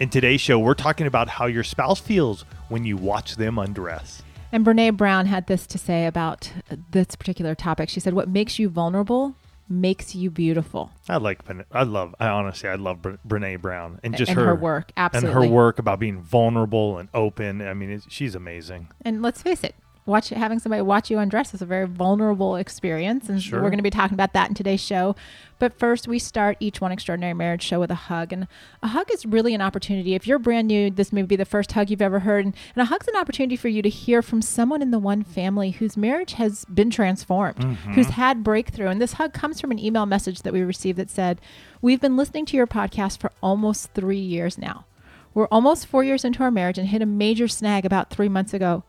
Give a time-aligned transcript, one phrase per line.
[0.00, 4.22] In today's show, we're talking about how your spouse feels when you watch them undress.
[4.50, 6.52] And Brene Brown had this to say about
[6.90, 7.88] this particular topic.
[7.88, 9.36] She said, What makes you vulnerable
[9.68, 10.90] makes you beautiful.
[11.08, 14.54] I like, I love, I honestly, I love Brene Brown and just and her, her
[14.54, 14.90] work.
[14.96, 15.30] Absolutely.
[15.36, 17.62] And her work about being vulnerable and open.
[17.62, 18.88] I mean, she's amazing.
[19.02, 19.74] And let's face it,
[20.06, 23.62] watch having somebody watch you undress is a very vulnerable experience and sure.
[23.62, 25.16] we're going to be talking about that in today's show.
[25.58, 28.46] But first we start each one extraordinary marriage show with a hug and
[28.82, 30.14] a hug is really an opportunity.
[30.14, 32.82] If you're brand new this may be the first hug you've ever heard and, and
[32.82, 35.96] a hug's an opportunity for you to hear from someone in the one family whose
[35.96, 37.92] marriage has been transformed mm-hmm.
[37.92, 38.88] who's had breakthrough.
[38.88, 41.40] And this hug comes from an email message that we received that said
[41.80, 44.84] we've been listening to your podcast for almost three years now.
[45.32, 48.52] We're almost four years into our marriage and hit a major snag about three months
[48.52, 48.84] ago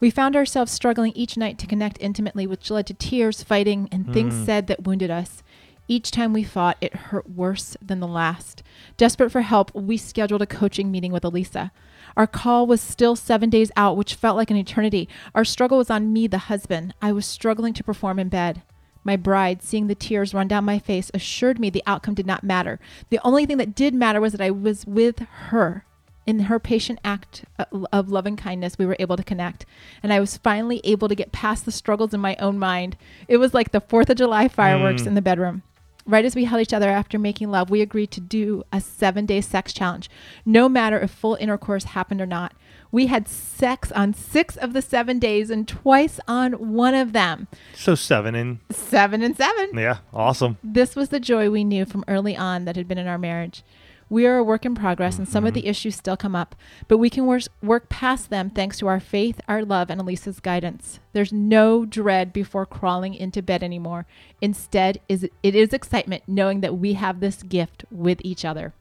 [0.00, 4.12] we found ourselves struggling each night to connect intimately, which led to tears, fighting, and
[4.12, 4.46] things Mm.
[4.46, 5.42] said that wounded us.
[5.90, 8.62] Each time we fought, it hurt worse than the last.
[8.98, 11.70] Desperate for help, we scheduled a coaching meeting with Alisa.
[12.16, 15.08] Our call was still seven days out, which felt like an eternity.
[15.34, 16.92] Our struggle was on me, the husband.
[17.00, 18.62] I was struggling to perform in bed.
[19.02, 22.44] My bride, seeing the tears run down my face, assured me the outcome did not
[22.44, 22.78] matter.
[23.08, 25.84] The only thing that did matter was that I was with her.
[26.28, 27.46] In her patient act
[27.90, 29.64] of loving kindness, we were able to connect.
[30.02, 32.98] And I was finally able to get past the struggles in my own mind.
[33.28, 35.06] It was like the 4th of July fireworks Mm.
[35.06, 35.62] in the bedroom.
[36.04, 39.24] Right as we held each other after making love, we agreed to do a seven
[39.24, 40.10] day sex challenge,
[40.44, 42.52] no matter if full intercourse happened or not.
[42.92, 47.48] We had sex on six of the seven days and twice on one of them.
[47.74, 49.70] So seven and Seven and seven.
[49.74, 50.58] yeah, awesome.
[50.62, 53.62] This was the joy we knew from early on that had been in our marriage.
[54.10, 55.70] We are a work in progress, and some of the mm-hmm.
[55.70, 56.54] issues still come up,
[56.86, 60.40] but we can work, work past them thanks to our faith, our love, and Alisa's
[60.40, 61.00] guidance.
[61.12, 64.06] There's no dread before crawling into bed anymore.
[64.40, 68.72] Instead, is it is excitement knowing that we have this gift with each other.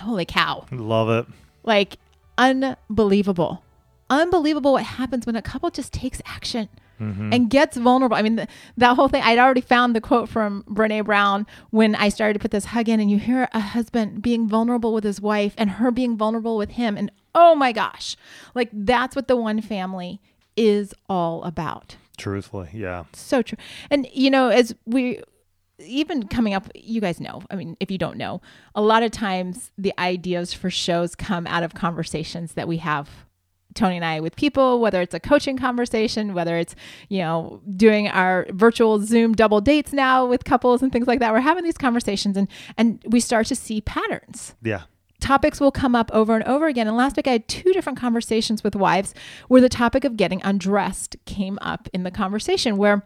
[0.00, 0.66] Holy cow!
[0.70, 1.26] Love it.
[1.64, 1.98] Like
[2.38, 3.62] unbelievable,
[4.08, 6.68] unbelievable what happens when a couple just takes action
[7.00, 7.32] Mm-hmm.
[7.32, 8.16] and gets vulnerable.
[8.16, 8.46] I mean, the,
[8.76, 12.38] that whole thing, I'd already found the quote from Brene Brown when I started to
[12.38, 15.70] put this hug in, and you hear a husband being vulnerable with his wife and
[15.70, 16.96] her being vulnerable with him.
[16.96, 18.16] And oh my gosh,
[18.54, 20.20] like that's what the one family
[20.56, 21.96] is all about.
[22.16, 23.04] Truthfully, yeah.
[23.12, 23.58] So true.
[23.90, 25.20] And, you know, as we,
[25.80, 28.40] even coming up, you guys know, I mean, if you don't know,
[28.76, 33.26] a lot of times the ideas for shows come out of conversations that we have
[33.74, 36.74] Tony and I with people, whether it's a coaching conversation, whether it's,
[37.08, 41.32] you know, doing our virtual Zoom double dates now with couples and things like that.
[41.32, 44.54] We're having these conversations and and we start to see patterns.
[44.62, 44.82] Yeah.
[45.20, 46.86] Topics will come up over and over again.
[46.86, 49.14] And last week I had two different conversations with wives
[49.48, 53.04] where the topic of getting undressed came up in the conversation where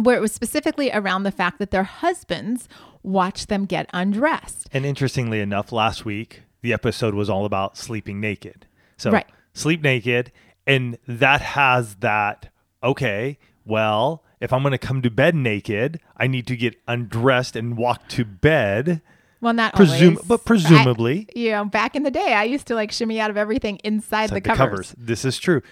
[0.00, 2.68] where it was specifically around the fact that their husbands
[3.02, 4.68] watch them get undressed.
[4.72, 8.66] And interestingly enough, last week the episode was all about sleeping naked.
[8.96, 9.26] So Right.
[9.52, 10.32] Sleep naked,
[10.66, 12.48] and that has that.
[12.82, 17.56] Okay, well, if I'm going to come to bed naked, I need to get undressed
[17.56, 19.02] and walk to bed.
[19.42, 20.22] Well, not Presum- always.
[20.26, 21.26] but presumably.
[21.34, 23.76] I- you know, back in the day, I used to like shimmy out of everything
[23.84, 24.94] inside, Inside the, covers.
[24.98, 25.62] This is true.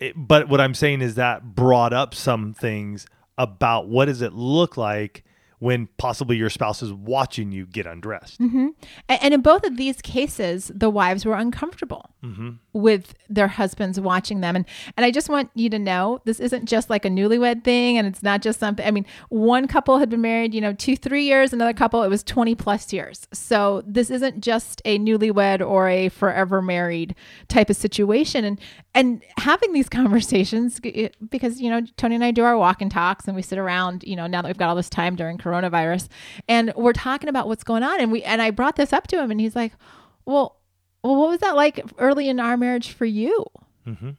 [0.00, 3.06] It- but what I'm saying is that brought up some things
[3.38, 5.24] about what does it look like
[5.58, 8.38] when possibly your spouse is watching you get undressed.
[8.40, 8.68] Mm-hmm.
[9.08, 12.50] A- And in both of these cases, the wives were uncomfortable Mm-hmm.
[12.72, 14.56] with their husbands watching them.
[14.56, 14.64] And
[14.96, 18.06] and I just want you to know this isn't just like a newlywed thing, and
[18.06, 18.84] it's not just something.
[18.84, 21.52] I mean, one couple had been married, you know, two three years.
[21.52, 23.28] Another couple, it was twenty plus years.
[23.32, 27.14] So this isn't just a newlywed or a forever married
[27.48, 28.44] type of situation.
[28.44, 28.60] And
[28.94, 33.26] and having these conversations because you know Tony and I do our walk and talks,
[33.26, 34.02] and we sit around.
[34.04, 36.08] You know, now that we've got all this time during coronavirus,
[36.48, 38.00] and we're talking about what's going on.
[38.00, 39.72] And we and I brought this up to him, and he's like,
[40.24, 40.56] "Well,
[41.06, 43.44] well, what was that like early in our marriage for you?"
[43.86, 44.10] Mm-hmm.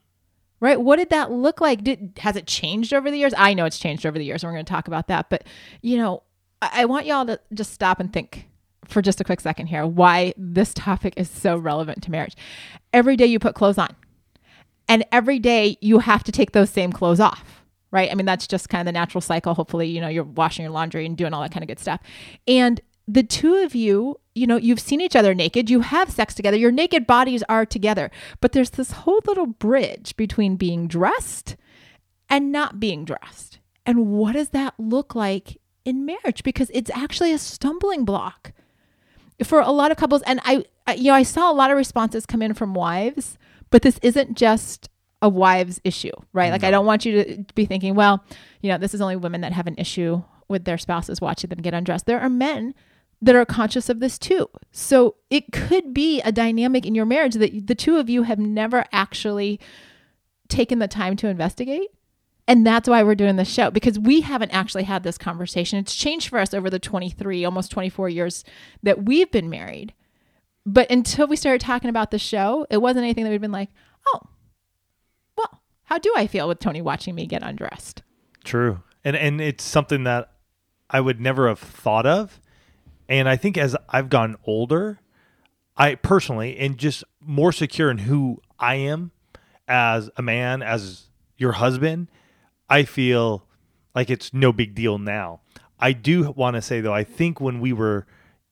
[0.60, 0.82] Right?
[0.82, 1.84] What did that look like?
[1.84, 3.34] Did has it changed over the years?
[3.38, 5.30] I know it's changed over the years, and we're going to talk about that.
[5.30, 5.44] But
[5.82, 6.24] you know,
[6.62, 8.48] I, I want y'all to just stop and think
[8.86, 12.36] for just a quick second here why this topic is so relevant to marriage.
[12.94, 13.96] Every day you put clothes on,
[14.88, 17.64] and every day you have to take those same clothes off.
[17.90, 18.12] Right?
[18.12, 19.54] I mean, that's just kind of the natural cycle.
[19.54, 22.02] Hopefully, you know, you're washing your laundry and doing all that kind of good stuff.
[22.46, 26.34] And the two of you you know, you've seen each other naked, you have sex
[26.34, 28.12] together, your naked bodies are together.
[28.40, 31.56] But there's this whole little bridge between being dressed
[32.30, 33.60] and not being dressed.
[33.86, 36.44] And what does that look like in marriage?
[36.44, 38.52] Because it's actually a stumbling block
[39.44, 40.22] for a lot of couples.
[40.24, 43.38] And I, you know, I saw a lot of responses come in from wives,
[43.70, 44.90] but this isn't just
[45.22, 46.52] a wives issue, right?
[46.52, 48.24] Like, I don't want you to be thinking, well,
[48.62, 51.60] you know, this is only women that have an issue with their spouses watching them
[51.60, 52.06] get undressed.
[52.06, 52.76] There are men
[53.22, 54.50] that are conscious of this too.
[54.72, 58.40] So it could be a dynamic in your marriage that the two of you have
[58.40, 59.60] never actually
[60.48, 61.90] taken the time to investigate.
[62.48, 65.80] And that's why we're doing this show because we haven't actually had this conversation.
[65.80, 68.46] It's changed for us over the 23, almost 24 years
[68.84, 69.94] that we've been married.
[70.66, 73.70] But until we started talking about the show, it wasn't anything that we'd been like,
[74.14, 74.22] oh,
[75.38, 78.04] well, how do I feel with Tony watching me get undressed?
[78.46, 78.82] True.
[79.04, 80.32] And and it's something that
[80.90, 82.40] I would never have thought of.
[83.10, 85.00] And I think as I've gotten older,
[85.76, 89.12] I personally and just more secure in who I am
[89.68, 92.10] as a man, as your husband,
[92.70, 93.46] I feel
[93.94, 95.42] like it's no big deal now.
[95.80, 98.06] I do want to say though, I think when we were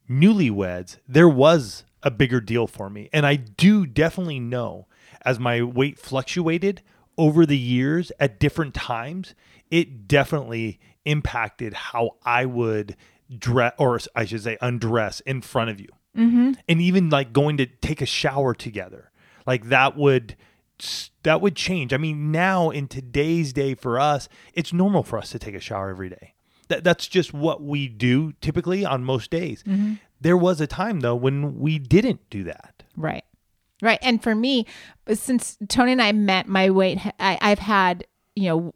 [0.10, 3.10] newlyweds, there was a bigger deal for me.
[3.12, 4.88] And I do definitely know
[5.24, 6.82] as my weight fluctuated
[7.18, 9.34] over the years at different times,
[9.72, 12.96] it definitely impacted how I would
[13.38, 15.90] dress, or I should say, undress in front of you.
[16.18, 16.54] Mm-hmm.
[16.68, 19.12] And even like going to take a shower together,
[19.46, 20.36] like that would
[21.24, 21.94] that would change.
[21.94, 25.60] I mean, now in today's day for us, it's normal for us to take a
[25.60, 26.34] shower every day.
[26.68, 29.64] That that's just what we do typically on most days.
[29.64, 29.96] Mm-hmm.
[30.22, 32.84] There was a time though when we didn't do that.
[32.96, 33.24] Right.
[33.82, 34.00] Right.
[34.02, 34.66] And for me,
[35.14, 38.74] since Tony and I met, my weight, I, I've had, you know,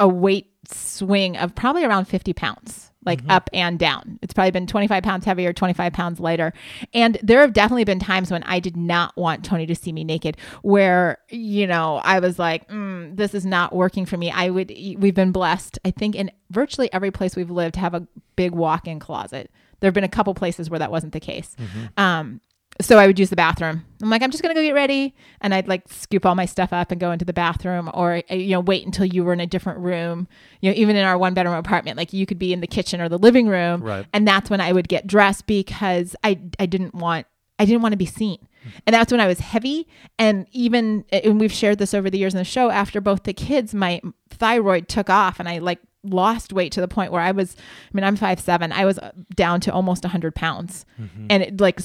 [0.00, 3.30] a weight swing of probably around 50 pounds like mm-hmm.
[3.30, 4.18] up and down.
[4.22, 6.52] It's probably been 25 pounds heavier, 25 pounds lighter.
[6.92, 10.04] And there have definitely been times when I did not want Tony to see me
[10.04, 14.30] naked, where, you know, I was like, mm, this is not working for me.
[14.30, 17.94] I would, we've been blessed, I think, in virtually every place we've lived, to have
[17.94, 18.06] a
[18.36, 19.50] big walk in closet.
[19.80, 21.56] There have been a couple places where that wasn't the case.
[21.58, 21.86] Mm-hmm.
[21.96, 22.40] Um,
[22.80, 23.84] so I would use the bathroom.
[24.02, 26.72] I'm like, I'm just gonna go get ready, and I'd like scoop all my stuff
[26.72, 29.40] up and go into the bathroom, or uh, you know, wait until you were in
[29.40, 30.28] a different room.
[30.60, 33.00] You know, even in our one bedroom apartment, like you could be in the kitchen
[33.00, 34.06] or the living room, right.
[34.12, 37.26] and that's when I would get dressed because I I didn't want
[37.60, 38.48] I didn't want to be seen.
[38.86, 39.86] And that's when I was heavy.
[40.18, 43.32] And even, and we've shared this over the years in the show, after both the
[43.32, 44.00] kids, my
[44.30, 47.90] thyroid took off and I like lost weight to the point where I was, I
[47.92, 48.72] mean, I'm five seven.
[48.72, 48.98] I was
[49.34, 50.86] down to almost 100 pounds.
[51.00, 51.26] Mm-hmm.
[51.28, 51.80] And it like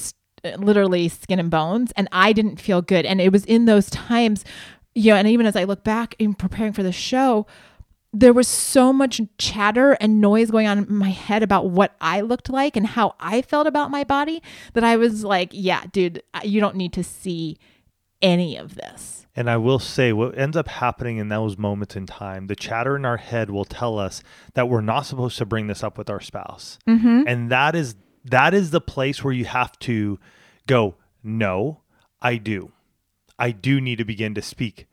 [0.58, 3.06] literally skin and bones and I didn't feel good.
[3.06, 4.44] And it was in those times,
[4.94, 7.46] you know, and even as I look back in preparing for the show,
[8.12, 12.22] there was so much chatter and noise going on in my head about what I
[12.22, 16.22] looked like and how I felt about my body that I was like, yeah, dude,
[16.42, 17.58] you don't need to see
[18.22, 19.26] any of this.
[19.36, 22.96] And I will say, what ends up happening in those moments in time, the chatter
[22.96, 24.22] in our head will tell us
[24.54, 27.24] that we're not supposed to bring this up with our spouse, mm-hmm.
[27.26, 30.18] and that is that is the place where you have to
[30.66, 31.82] go, no,
[32.20, 32.72] I do.
[33.38, 34.86] I do need to begin to speak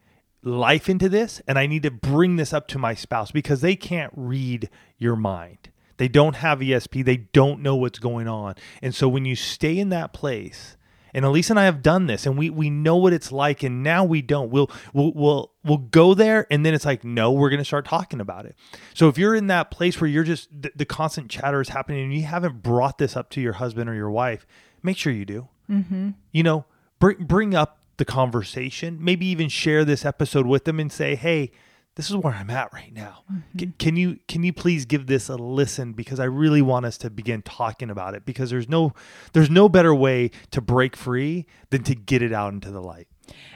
[0.43, 3.75] life into this, and I need to bring this up to my spouse because they
[3.75, 5.69] can't read your mind.
[5.97, 8.55] They don't have ESP, they don't know what's going on.
[8.81, 10.75] And so when you stay in that place,
[11.13, 13.83] and Elise and I have done this, and we we know what it's like, and
[13.83, 14.49] now we don't.
[14.49, 17.85] We'll we'll we'll we'll go there, and then it's like, no, we're going to start
[17.85, 18.55] talking about it.
[18.95, 22.03] So if you're in that place where you're just the, the, constant chatter is happening,
[22.03, 24.47] and you haven't brought this up to your husband or your wife,
[24.81, 25.49] make sure you do.
[25.73, 26.09] Mm-hmm.
[26.31, 26.65] You know,
[26.99, 28.97] bring bring up the conversation.
[29.01, 31.51] Maybe even share this episode with them and say, hey
[31.95, 33.23] this is where I'm at right now.
[33.31, 33.57] Mm-hmm.
[33.57, 36.97] Can, can, you can you please give this a listen because I really want us
[36.99, 38.93] to begin talking about it because there's no
[39.33, 43.07] there's no better way to break free than to get it out into the light.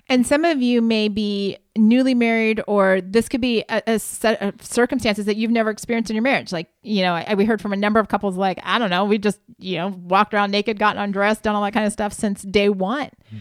[0.09, 4.41] And some of you may be newly married, or this could be a, a, set
[4.41, 6.53] of circumstances that you've never experienced in your marriage.
[6.53, 9.03] Like, you know, I, we heard from a number of couples, like, I don't know,
[9.03, 12.13] we just, you know, walked around naked, gotten undressed, done all that kind of stuff
[12.13, 13.07] since day one.
[13.07, 13.37] Mm-hmm.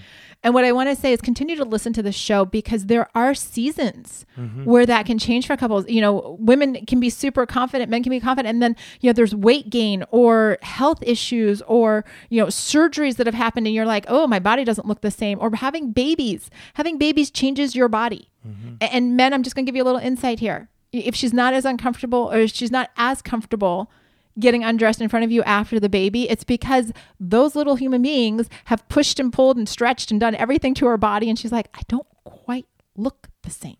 [0.46, 3.10] And what I want to say is continue to listen to the show because there
[3.16, 4.62] are seasons mm-hmm.
[4.62, 5.88] where that can change for couples.
[5.88, 9.12] You know, women can be super confident, men can be confident, and then you know
[9.12, 13.86] there's weight gain or health issues or you know surgeries that have happened, and you're
[13.86, 15.36] like, oh, my body doesn't look the same.
[15.40, 18.30] Or having babies, having babies changes your body.
[18.46, 18.76] Mm-hmm.
[18.80, 20.68] And men, I'm just going to give you a little insight here.
[20.92, 23.90] If she's not as uncomfortable or she's not as comfortable
[24.38, 28.48] getting undressed in front of you after the baby, it's because those little human beings
[28.66, 31.28] have pushed and pulled and stretched and done everything to her body.
[31.28, 32.66] And she's like, I don't quite
[32.96, 33.76] look the same.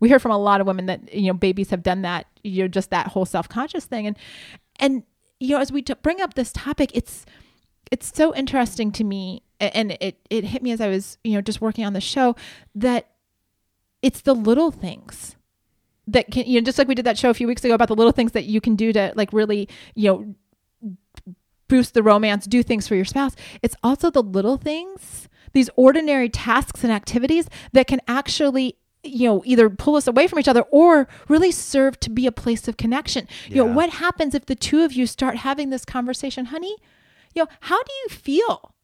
[0.00, 2.64] We hear from a lot of women that, you know, babies have done that, you
[2.64, 4.06] know, just that whole self conscious thing.
[4.06, 4.16] And,
[4.78, 5.02] and,
[5.40, 7.26] you know, as we t- bring up this topic, it's,
[7.90, 11.40] it's so interesting to me and it it hit me as I was, you know,
[11.40, 12.36] just working on the show
[12.74, 13.08] that
[14.02, 15.36] it's the little things
[16.08, 17.88] that can you know just like we did that show a few weeks ago about
[17.88, 20.34] the little things that you can do to like really, you know,
[21.68, 23.36] boost the romance, do things for your spouse.
[23.62, 29.42] It's also the little things, these ordinary tasks and activities that can actually you know
[29.46, 32.76] either pull us away from each other or really serve to be a place of
[32.76, 33.54] connection yeah.
[33.54, 36.74] you know what happens if the two of you start having this conversation honey
[37.32, 38.74] you know how do you feel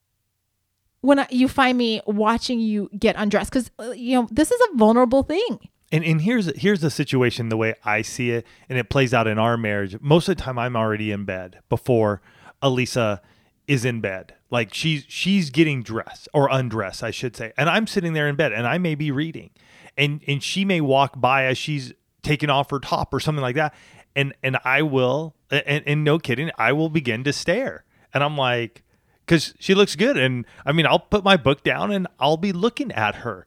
[1.00, 4.60] when I, you find me watching you get undressed because uh, you know this is
[4.72, 5.58] a vulnerable thing
[5.92, 9.26] and, and here's here's the situation the way I see it, and it plays out
[9.26, 9.98] in our marriage.
[10.00, 12.20] Most of the time, I'm already in bed before
[12.62, 13.20] Alisa
[13.66, 14.34] is in bed.
[14.50, 18.36] Like she's she's getting dressed or undressed, I should say, and I'm sitting there in
[18.36, 19.50] bed, and I may be reading,
[19.96, 23.56] and and she may walk by as she's taking off her top or something like
[23.56, 23.74] that,
[24.16, 28.36] and and I will, and, and no kidding, I will begin to stare, and I'm
[28.36, 28.84] like,
[29.26, 30.16] because she looks good.
[30.16, 33.46] And I mean, I'll put my book down and I'll be looking at her.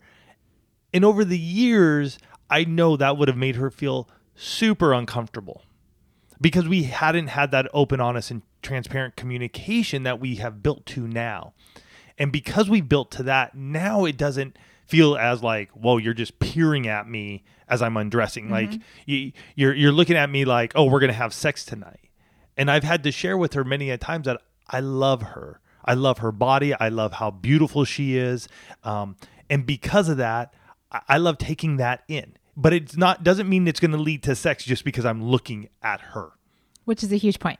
[0.97, 2.17] And over the years,
[2.49, 5.61] I know that would have made her feel super uncomfortable
[6.41, 11.07] because we hadn't had that open, honest, and transparent communication that we have built to
[11.07, 11.53] now.
[12.17, 16.39] And because we built to that, now it doesn't feel as like, whoa, you're just
[16.39, 18.45] peering at me as I'm undressing.
[18.45, 18.53] Mm-hmm.
[18.53, 22.09] Like you, you're you're looking at me like, oh, we're gonna have sex tonight.
[22.57, 25.61] And I've had to share with her many a times that I love her.
[25.85, 26.73] I love her body.
[26.73, 28.47] I love how beautiful she is.
[28.83, 29.15] Um,
[29.47, 30.55] and because of that,
[30.91, 32.37] I, love taking that in.
[32.55, 35.69] But it's not doesn't mean it's going to lead to sex just because I'm looking
[35.83, 36.31] at her.
[36.85, 37.59] Which is a huge point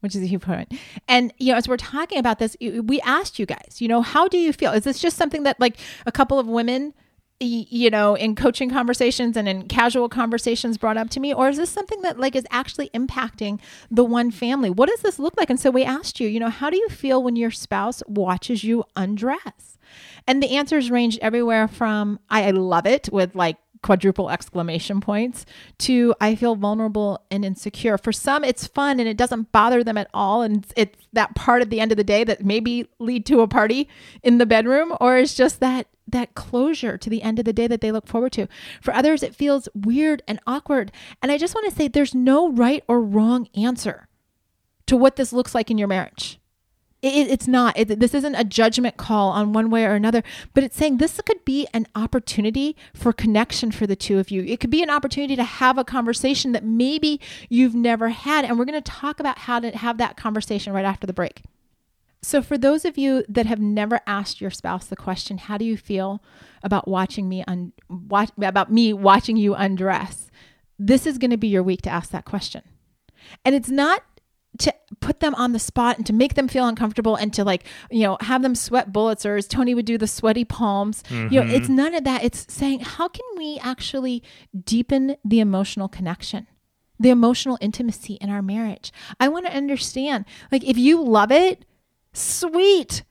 [0.00, 0.72] which is a huge point.
[1.08, 4.28] And you know, as we're talking about this, we asked you guys, you know, how
[4.28, 4.72] do you feel?
[4.72, 6.94] Is this just something that like a couple of women
[7.40, 11.56] you know in coaching conversations and in casual conversations brought up to me or is
[11.56, 14.70] this something that like is actually impacting the one family?
[14.70, 15.50] What does this look like?
[15.50, 18.64] And so we asked you you know how do you feel when your spouse watches
[18.64, 19.78] you undress?
[20.26, 25.46] And the answers ranged everywhere from i love it with like quadruple exclamation points
[25.78, 27.98] to I feel vulnerable and insecure.
[27.98, 30.42] For some, it's fun and it doesn't bother them at all.
[30.42, 33.48] And it's that part at the end of the day that maybe lead to a
[33.48, 33.88] party
[34.22, 37.66] in the bedroom, or it's just that that closure to the end of the day
[37.66, 38.46] that they look forward to.
[38.80, 40.90] For others, it feels weird and awkward.
[41.22, 44.08] And I just want to say there's no right or wrong answer
[44.86, 46.37] to what this looks like in your marriage.
[47.00, 47.78] It, it's not.
[47.78, 51.20] It, this isn't a judgment call on one way or another, but it's saying this
[51.24, 54.42] could be an opportunity for connection for the two of you.
[54.42, 58.44] It could be an opportunity to have a conversation that maybe you've never had.
[58.44, 61.42] And we're going to talk about how to have that conversation right after the break.
[62.20, 65.64] So, for those of you that have never asked your spouse the question, "How do
[65.64, 66.20] you feel
[66.64, 70.28] about watching me un- watch, about me watching you undress?"
[70.80, 72.62] This is going to be your week to ask that question.
[73.44, 74.02] And it's not
[74.58, 77.64] to put them on the spot and to make them feel uncomfortable and to like
[77.90, 81.32] you know have them sweat bullets or as tony would do the sweaty palms mm-hmm.
[81.32, 81.76] you know it's mm-hmm.
[81.76, 84.22] none of that it's saying how can we actually
[84.64, 86.46] deepen the emotional connection
[86.98, 88.90] the emotional intimacy in our marriage
[89.20, 91.64] i want to understand like if you love it
[92.12, 93.04] sweet.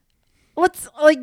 [0.56, 1.20] Let's like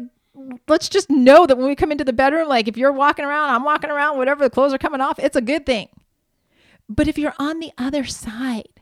[0.67, 3.51] let's just know that when we come into the bedroom, like if you're walking around,
[3.51, 5.89] I'm walking around, whatever the clothes are coming off, it's a good thing.
[6.89, 8.74] But if you're on the other side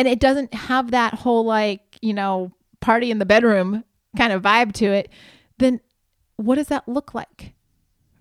[0.00, 3.84] and it doesn't have that whole like, you know, party in the bedroom
[4.16, 5.10] kind of vibe to it,
[5.58, 5.80] then
[6.36, 7.52] what does that look like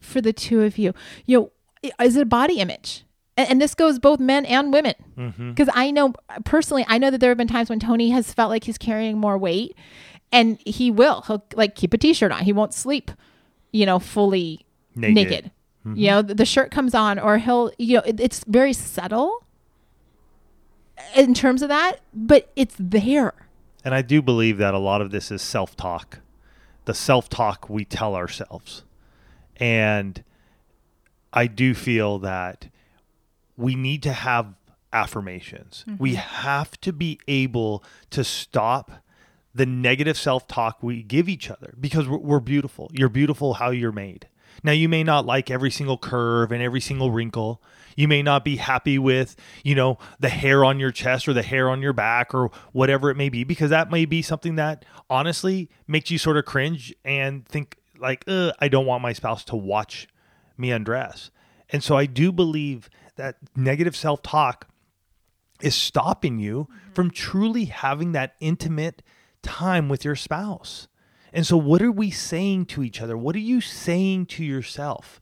[0.01, 0.93] for the two of you?
[1.25, 3.05] You know, is it a body image?
[3.39, 5.79] and, and this goes both men and women because mm-hmm.
[5.79, 8.65] i know personally i know that there have been times when tony has felt like
[8.65, 9.75] he's carrying more weight
[10.31, 13.11] and he will he'll like keep a t-shirt on he won't sleep
[13.71, 15.51] you know fully naked, naked.
[15.85, 15.97] Mm-hmm.
[15.97, 19.45] you know the, the, shirt comes on or he'll you know it, it's very subtle
[21.15, 23.33] in terms of that but it's there
[23.83, 26.19] and i do believe that a lot of this is self-talk
[26.85, 28.83] the self-talk we tell ourselves
[29.57, 30.23] and
[31.33, 32.69] i do feel that
[33.57, 34.53] we need to have
[34.93, 35.83] affirmations.
[35.87, 36.01] Mm-hmm.
[36.01, 39.03] We have to be able to stop
[39.53, 42.89] the negative self talk we give each other because we're, we're, beautiful.
[42.93, 44.27] You're beautiful how you're made.
[44.63, 47.61] Now, you may not like every single curve and every single wrinkle.
[47.95, 51.43] You may not be happy with, you know, the hair on your chest or the
[51.43, 54.85] hair on your back or whatever it may be, because that may be something that
[55.09, 59.55] honestly makes you sort of cringe and think, like, I don't want my spouse to
[59.55, 60.07] watch
[60.57, 61.31] me undress.
[61.69, 64.67] And so I do believe that negative self talk
[65.61, 66.93] is stopping you mm-hmm.
[66.93, 69.01] from truly having that intimate
[69.41, 70.87] time with your spouse.
[71.33, 73.17] And so what are we saying to each other?
[73.17, 75.21] What are you saying to yourself?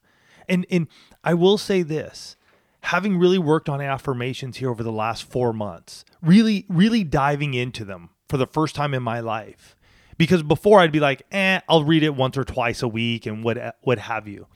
[0.50, 0.88] And and
[1.24, 2.36] I will say this,
[2.82, 7.84] having really worked on affirmations here over the last 4 months, really really diving into
[7.86, 9.76] them for the first time in my life
[10.18, 13.44] Because before I'd be like, eh, I'll read it once or twice a week and
[13.44, 14.48] what what have you.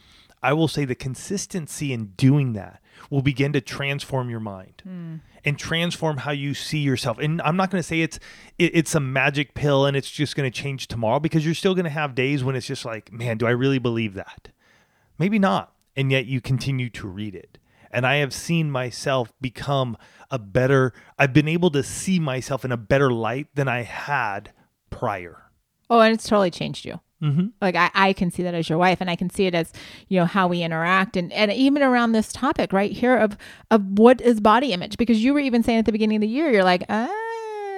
[0.44, 5.16] I will say the consistency in doing that will begin to transform your mind hmm.
[5.44, 7.18] and transform how you see yourself.
[7.20, 8.20] And I'm not going to say it's
[8.58, 11.76] it, it's a magic pill and it's just going to change tomorrow because you're still
[11.76, 14.50] going to have days when it's just like, man, do I really believe that?
[15.18, 15.74] Maybe not.
[15.96, 17.58] And yet you continue to read it.
[17.94, 19.98] And I have seen myself become
[20.30, 24.54] a better I've been able to see myself in a better light than I had
[24.90, 25.52] prior.
[25.90, 27.02] Oh, and it's totally changed you.
[27.22, 27.48] Mm-hmm.
[27.62, 29.72] Like I, I can see that as your wife, and I can see it as
[30.08, 33.38] you know how we interact, and and even around this topic right here of
[33.70, 36.28] of what is body image, because you were even saying at the beginning of the
[36.28, 37.08] year, you're like, ah,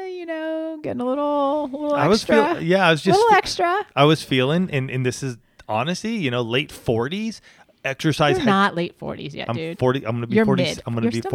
[0.05, 3.35] you know, getting a little, a little I was yeah, I was a just little
[3.35, 3.85] extra.
[3.95, 7.41] I was feeling and and this is honesty, you know, late 40s,
[7.83, 9.79] exercise You're had- not late forties yet, I'm dude.
[9.79, 10.81] 40 I'm going to be You're 40 mid.
[10.85, 11.31] I'm going You're to be still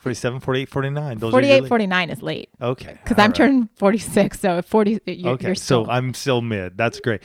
[0.00, 0.34] 47.
[0.34, 0.40] mid-40s.
[0.40, 1.18] 47, 48, 49.
[1.18, 2.98] Those 48, are 49 is late Okay.
[3.02, 3.34] because I'm right.
[3.34, 4.40] turning 46.
[4.40, 5.84] So at 40, you're, Okay, you're still.
[5.84, 6.76] so I'm still mid.
[6.76, 7.22] That's great.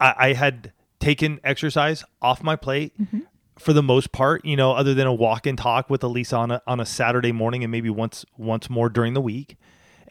[0.00, 3.20] I, I had taken exercise off my plate Mm-hmm.
[3.58, 4.44] for the most part.
[4.44, 7.32] You know, other than a walk and talk with Alisa on a on a Saturday
[7.32, 9.56] morning and maybe once once more during the week.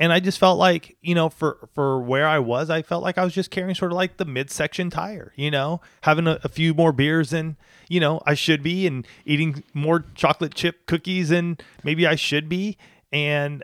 [0.01, 3.19] And I just felt like, you know, for for where I was, I felt like
[3.19, 5.31] I was just carrying sort of like the midsection tire.
[5.35, 7.55] You know, having a, a few more beers than
[7.87, 12.49] you know I should be, and eating more chocolate chip cookies than maybe I should
[12.49, 12.79] be,
[13.11, 13.63] and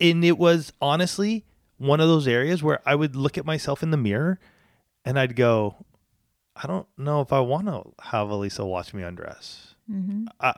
[0.00, 1.44] and it was honestly
[1.78, 4.38] one of those areas where I would look at myself in the mirror
[5.04, 5.84] and I'd go,
[6.54, 9.74] I don't know if I want to have Alisa watch me undress.
[9.90, 10.26] Mm-hmm.
[10.40, 10.54] I,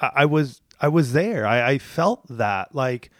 [0.00, 1.46] I I was I was there.
[1.46, 3.10] I, I felt that like,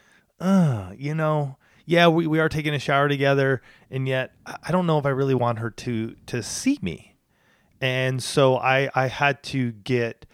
[0.40, 4.87] uh, you know, yeah, we, we are taking a shower together, and yet I don't
[4.87, 7.16] know if I really want her to to see me.
[7.80, 10.26] And so I I had to get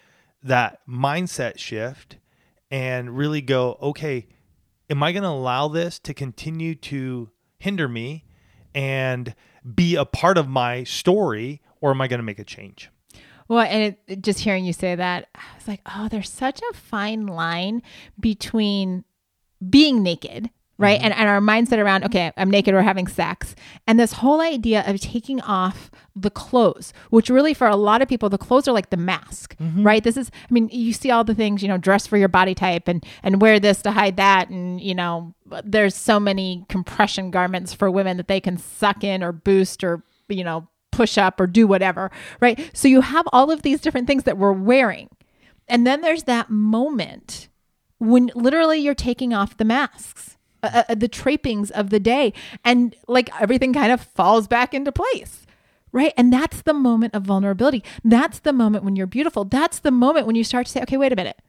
[0.42, 2.16] that mindset shift
[2.70, 4.26] and really go, okay,
[4.90, 8.24] am I going to allow this to continue to hinder me
[8.74, 9.34] and
[9.74, 12.90] be a part of my story or am I going to make a change?
[13.48, 16.74] Well, and it- just hearing you say that, I was like, oh, there's such a
[16.74, 17.82] fine line
[18.18, 19.04] between
[19.70, 20.98] being naked, right?
[20.98, 21.04] Mm-hmm.
[21.06, 23.54] And, and our mindset around, okay, I'm naked or having sex.
[23.86, 28.08] And this whole idea of taking off the clothes, which really for a lot of
[28.08, 29.84] people, the clothes are like the mask, mm-hmm.
[29.84, 30.02] right?
[30.02, 32.54] This is, I mean, you see all the things, you know, dress for your body
[32.54, 34.48] type and, and wear this to hide that.
[34.50, 39.22] And, you know, there's so many compression garments for women that they can suck in
[39.22, 42.70] or boost or, you know, push up or do whatever, right?
[42.72, 45.08] So you have all of these different things that we're wearing.
[45.68, 47.48] And then there's that moment
[47.98, 52.32] when literally you're taking off the masks, uh, uh, the trappings of the day,
[52.64, 55.46] and like everything kind of falls back into place.
[55.92, 56.12] Right.
[56.16, 57.84] And that's the moment of vulnerability.
[58.02, 59.44] That's the moment when you're beautiful.
[59.44, 61.40] That's the moment when you start to say, okay, wait a minute.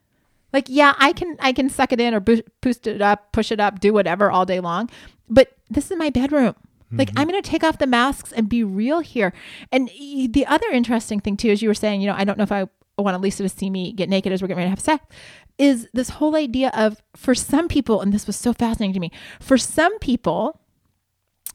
[0.54, 3.52] Like, yeah, I can, I can suck it in or boo- boost it up, push
[3.52, 4.92] it up, do whatever all day long.
[5.28, 6.54] But this is my bedroom.
[6.92, 9.34] Like, I'm going to take off the masks and be real here.
[9.72, 12.44] And the other interesting thing too, is you were saying, you know, I don't know
[12.44, 14.80] if I want Lisa to see me get naked as we're getting ready to have
[14.80, 15.04] sex,
[15.58, 19.12] is this whole idea of for some people, and this was so fascinating to me,
[19.40, 20.60] for some people,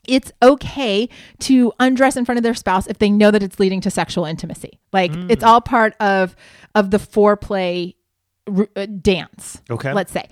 [0.08, 1.08] it's okay
[1.40, 4.24] to undress in front of their spouse if they know that it's leading to sexual
[4.24, 4.80] intimacy.
[4.92, 6.34] Like it's all part of
[6.74, 7.94] of the foreplay
[8.46, 9.60] r- uh, dance.
[9.70, 9.92] Okay.
[9.92, 10.28] let's say,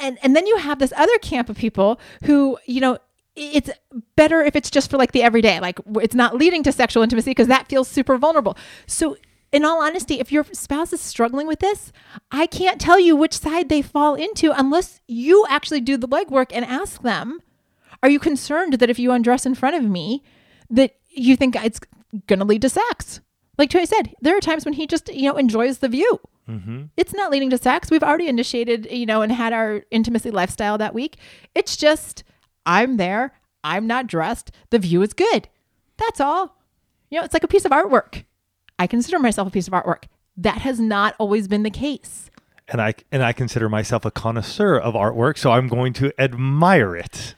[0.00, 2.98] and and then you have this other camp of people who you know
[3.34, 3.70] it's
[4.16, 7.30] better if it's just for like the everyday, like it's not leading to sexual intimacy
[7.30, 8.56] because that feels super vulnerable.
[8.86, 9.16] So.
[9.52, 11.92] In all honesty, if your spouse is struggling with this,
[12.30, 16.50] I can't tell you which side they fall into unless you actually do the legwork
[16.52, 17.40] and ask them,
[18.02, 20.22] are you concerned that if you undress in front of me,
[20.68, 21.80] that you think it's
[22.26, 23.20] going to lead to sex?
[23.56, 26.20] Like Tony said, there are times when he just, you know, enjoys the view.
[26.48, 26.84] Mm-hmm.
[26.96, 27.90] It's not leading to sex.
[27.90, 31.16] We've already initiated, you know, and had our intimacy lifestyle that week.
[31.54, 32.22] It's just,
[32.66, 33.32] I'm there.
[33.64, 34.50] I'm not dressed.
[34.70, 35.48] The view is good.
[35.96, 36.56] That's all.
[37.10, 38.24] You know, it's like a piece of artwork.
[38.78, 40.04] I consider myself a piece of artwork.
[40.36, 42.30] That has not always been the case.
[42.68, 46.96] And I and I consider myself a connoisseur of artwork, so I'm going to admire
[46.96, 47.34] it.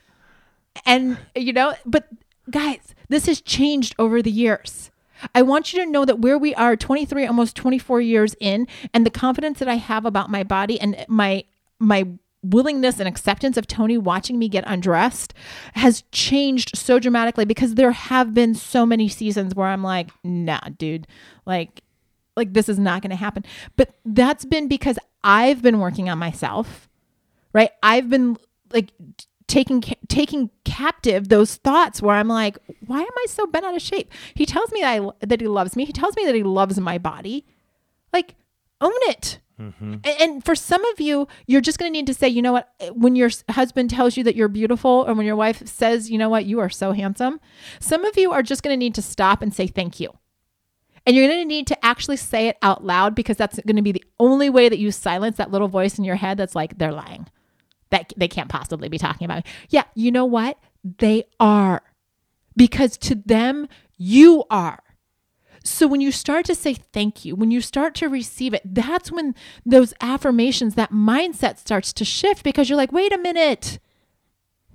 [0.86, 2.08] And, you know, but
[2.50, 4.90] guys, this has changed over the years.
[5.34, 9.04] I want you to know that where we are 23 almost 24 years in and
[9.04, 11.44] the confidence that I have about my body and my
[11.78, 12.06] my
[12.42, 15.34] willingness and acceptance of Tony watching me get undressed
[15.74, 20.60] has changed so dramatically because there have been so many seasons where I'm like, "Nah,
[20.76, 21.06] dude.
[21.46, 21.82] Like
[22.36, 23.44] like this is not going to happen."
[23.76, 26.88] But that's been because I've been working on myself
[27.52, 28.36] right i've been
[28.72, 28.92] like
[29.46, 33.82] taking taking captive those thoughts where i'm like why am i so bent out of
[33.82, 36.42] shape he tells me that, I, that he loves me he tells me that he
[36.42, 37.46] loves my body
[38.12, 38.34] like
[38.80, 39.40] own it.
[39.60, 39.94] Mm-hmm.
[40.04, 42.52] And, and for some of you, you're just going to need to say, you know
[42.52, 46.16] what, when your husband tells you that you're beautiful, or when your wife says, you
[46.16, 47.40] know what, you are so handsome,
[47.80, 50.10] some of you are just going to need to stop and say thank you.
[51.06, 53.82] And you're going to need to actually say it out loud because that's going to
[53.82, 56.78] be the only way that you silence that little voice in your head that's like,
[56.78, 57.26] they're lying.
[57.90, 59.50] That they can't possibly be talking about me.
[59.70, 60.58] Yeah, you know what?
[60.84, 61.82] They are.
[62.54, 64.82] Because to them, you are.
[65.68, 69.12] So when you start to say thank you, when you start to receive it, that's
[69.12, 69.34] when
[69.66, 73.78] those affirmations, that mindset starts to shift because you're like, wait a minute.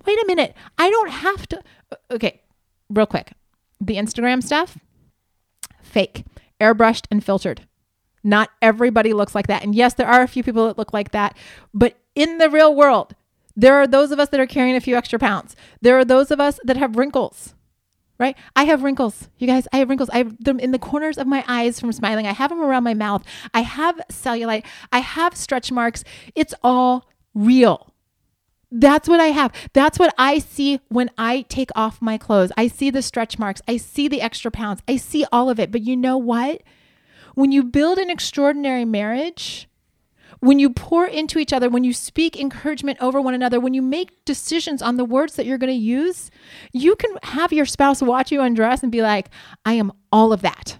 [0.06, 0.56] Wait a minute.
[0.78, 1.64] I don't have to.
[2.12, 2.42] Okay,
[2.90, 3.34] real quick.
[3.82, 4.78] The Instagram stuff,
[5.82, 6.26] fake,
[6.62, 7.68] airbrushed and filtered.
[8.24, 9.64] Not everybody looks like that.
[9.64, 11.36] And yes, there are a few people that look like that,
[11.74, 13.16] but in the real world,
[13.56, 15.56] there are those of us that are carrying a few extra pounds.
[15.82, 17.56] There are those of us that have wrinkles
[18.24, 18.38] right?
[18.56, 19.30] I have wrinkles.
[19.38, 20.10] You guys, I have wrinkles.
[20.10, 22.26] I have them in the corners of my eyes from smiling.
[22.26, 23.24] I have them around my mouth.
[23.54, 24.66] I have cellulite.
[24.92, 26.06] I have stretch marks.
[26.34, 27.94] It's all real.
[28.72, 29.52] That's what I have.
[29.74, 32.52] That's what I see when I take off my clothes.
[32.58, 33.62] I see the stretch marks.
[33.68, 34.82] I see the extra pounds.
[34.88, 35.70] I see all of it.
[35.72, 36.64] But you know what?
[37.36, 39.68] When you build an extraordinary marriage,
[40.44, 43.82] when you pour into each other, when you speak encouragement over one another, when you
[43.82, 46.30] make decisions on the words that you're going to use,
[46.74, 49.30] you can have your spouse watch you undress and be like,
[49.64, 50.80] I am all of that.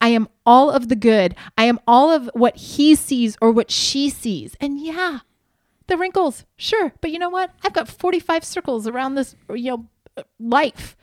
[0.00, 1.34] I am all of the good.
[1.58, 4.54] I am all of what he sees or what she sees.
[4.60, 5.20] And yeah,
[5.88, 6.92] the wrinkles, sure.
[7.00, 7.50] But you know what?
[7.64, 10.96] I've got 45 circles around this, you know, life.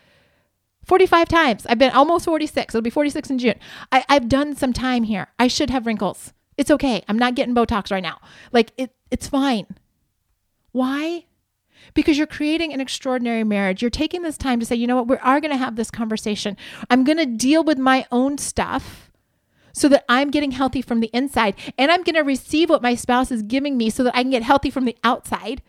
[0.86, 1.66] 45 times.
[1.66, 2.74] I've been almost 46.
[2.74, 3.60] It'll be 46 in June.
[3.92, 5.28] I, I've done some time here.
[5.38, 6.34] I should have wrinkles.
[6.60, 7.02] It's okay.
[7.08, 8.20] I'm not getting Botox right now.
[8.52, 9.66] Like it, it's fine.
[10.74, 11.24] Why?
[11.94, 13.82] Because you're creating an extraordinary marriage.
[13.82, 15.90] You're taking this time to say, you know what, we are going to have this
[15.90, 16.58] conversation.
[16.90, 19.10] I'm going to deal with my own stuff
[19.72, 22.94] so that I'm getting healthy from the inside and I'm going to receive what my
[22.94, 25.62] spouse is giving me so that I can get healthy from the outside.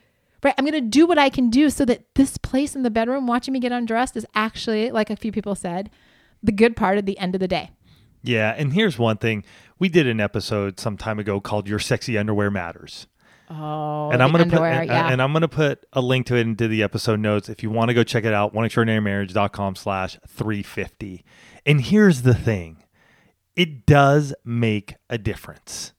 [0.43, 0.55] Right?
[0.59, 3.29] I'm going to do what I can do so that this place in the bedroom
[3.29, 5.89] watching me get undressed is actually, like a few people said,
[6.43, 7.71] the good part at the end of the day.
[8.23, 9.45] Yeah, and here's one thing.
[9.81, 13.07] We did an episode some time ago called Your Sexy Underwear Matters.
[13.49, 15.11] Oh, and I'm gonna put and, yeah.
[15.11, 17.89] and I'm gonna put a link to it into the episode notes if you want
[17.89, 21.25] to go check it out, oneextraordinarymarriage.com slash 350.
[21.65, 22.85] And here's the thing.
[23.57, 25.95] It does make a difference.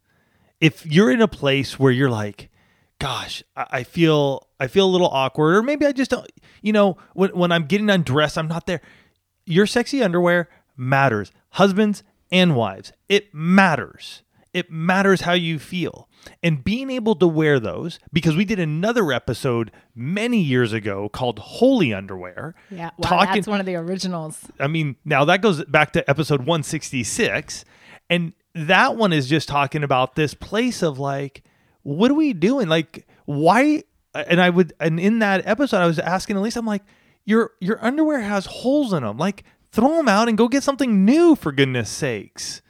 [0.62, 2.52] If you're in a place where you're like,
[3.00, 6.30] gosh, I I feel I feel a little awkward, or maybe I just don't
[6.62, 8.82] you know, when when I'm getting undressed, I'm not there.
[9.48, 11.32] Your sexy underwear matters.
[11.50, 12.94] Husbands and wives.
[13.10, 14.24] It matters.
[14.54, 16.10] It matters how you feel.
[16.44, 21.40] And being able to wear those, because we did another episode many years ago called
[21.40, 22.54] Holy Underwear.
[22.70, 24.46] yeah, wow, talking- that's one of the originals.
[24.60, 27.64] I mean, now that goes back to episode 166.
[28.10, 31.44] And that one is just talking about this place of like,
[31.84, 32.68] what are we doing?
[32.68, 33.84] Like, why?
[34.14, 36.84] And I would, and in that episode, I was asking Elise, I'm like,
[37.24, 39.18] your your underwear has holes in them.
[39.18, 42.62] Like, throw them out and go get something new for goodness sakes.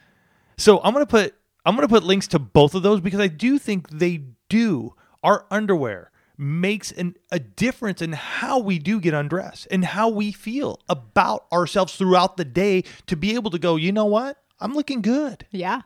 [0.56, 1.34] So I'm gonna put
[1.64, 4.94] I'm gonna put links to both of those because I do think they do.
[5.22, 10.32] Our underwear makes an, a difference in how we do get undressed and how we
[10.32, 14.38] feel about ourselves throughout the day to be able to go, you know what?
[14.58, 15.46] I'm looking good.
[15.50, 15.82] Yeah.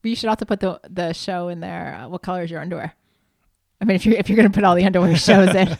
[0.00, 1.94] But you should also put the the show in there.
[1.94, 2.94] Uh, what color is your underwear?
[3.82, 5.76] I mean, if you're if you're gonna put all the underwear shows in,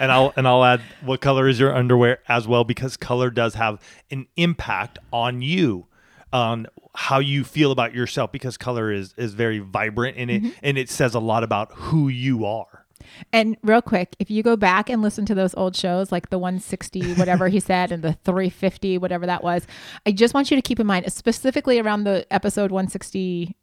[0.00, 3.54] and I'll and I'll add what color is your underwear as well because color does
[3.54, 3.80] have
[4.10, 5.86] an impact on you
[6.32, 10.76] on how you feel about yourself because color is is very vibrant in it and
[10.76, 12.84] it says a lot about who you are.
[13.32, 16.38] and real quick, if you go back and listen to those old shows, like the
[16.38, 19.68] 160 whatever he said and the 350 whatever that was,
[20.04, 23.54] I just want you to keep in mind, specifically around the episode 160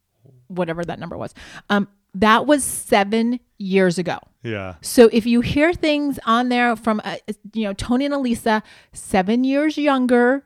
[0.47, 1.33] whatever that number was.
[1.69, 4.19] Um, that was seven years ago.
[4.43, 4.75] Yeah.
[4.81, 7.17] So if you hear things on there from, uh,
[7.53, 10.43] you know, Tony and Alisa, seven years younger,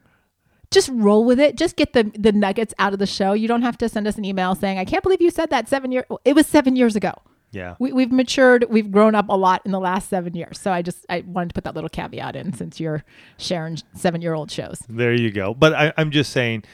[0.69, 1.55] just roll with it.
[1.57, 3.33] Just get the the nuggets out of the show.
[3.33, 5.67] You don't have to send us an email saying, "I can't believe you said that
[5.67, 7.13] seven years." It was seven years ago.
[7.51, 7.75] Yeah.
[7.79, 8.65] We, we've matured.
[8.69, 10.59] We've grown up a lot in the last seven years.
[10.59, 13.03] So I just I wanted to put that little caveat in since you're
[13.37, 14.79] sharing seven year old shows.
[14.89, 15.53] There you go.
[15.53, 16.65] But I, I'm just saying,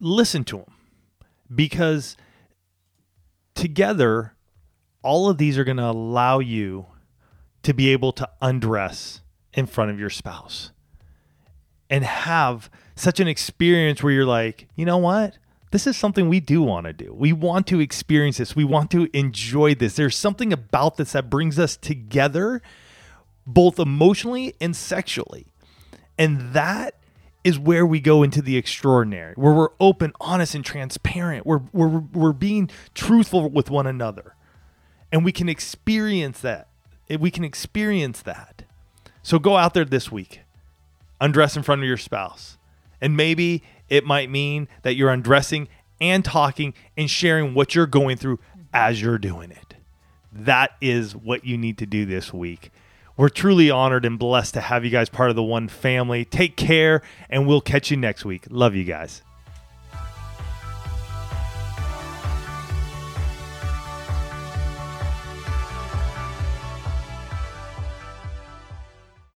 [0.00, 0.74] listen to them
[1.54, 2.16] because
[3.54, 4.34] together,
[5.02, 6.86] all of these are going to allow you
[7.62, 9.20] to be able to undress
[9.52, 10.70] in front of your spouse
[11.88, 15.38] and have such an experience where you're like, you know what?
[15.72, 17.12] This is something we do want to do.
[17.14, 18.56] We want to experience this.
[18.56, 19.94] We want to enjoy this.
[19.96, 22.60] There's something about this that brings us together,
[23.46, 25.46] both emotionally and sexually.
[26.18, 26.96] And that
[27.44, 31.46] is where we go into the extraordinary, where we're open, honest, and transparent.
[31.46, 34.34] We're, we're, we're being truthful with one another.
[35.12, 36.68] And we can experience that.
[37.08, 38.62] We can experience that.
[39.22, 40.40] So go out there this week,
[41.20, 42.56] undress in front of your spouse.
[43.00, 45.68] And maybe it might mean that you're undressing
[46.00, 48.38] and talking and sharing what you're going through
[48.72, 49.74] as you're doing it.
[50.32, 52.70] That is what you need to do this week.
[53.16, 56.24] We're truly honored and blessed to have you guys part of the one family.
[56.24, 58.46] Take care, and we'll catch you next week.
[58.48, 59.22] Love you guys.